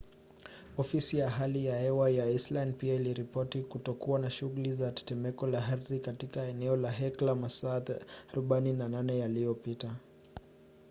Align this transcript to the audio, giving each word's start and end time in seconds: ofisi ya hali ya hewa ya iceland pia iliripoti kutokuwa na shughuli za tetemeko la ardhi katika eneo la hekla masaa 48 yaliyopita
ofisi 0.77 1.17
ya 1.17 1.29
hali 1.29 1.65
ya 1.65 1.79
hewa 1.79 2.09
ya 2.09 2.29
iceland 2.29 2.75
pia 2.75 2.93
iliripoti 2.93 3.61
kutokuwa 3.61 4.19
na 4.19 4.29
shughuli 4.29 4.73
za 4.73 4.91
tetemeko 4.91 5.47
la 5.47 5.65
ardhi 5.67 5.99
katika 5.99 6.45
eneo 6.45 6.75
la 6.75 6.91
hekla 6.91 7.35
masaa 7.35 7.79
48 7.79 9.19
yaliyopita 9.19 9.95